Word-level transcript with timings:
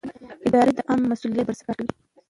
اداره 0.47 0.71
د 0.77 0.79
عامه 0.87 1.05
مصلحت 1.11 1.35
پر 1.37 1.43
بنسټ 1.47 1.63
کار 1.65 1.75
کوي. 1.77 1.91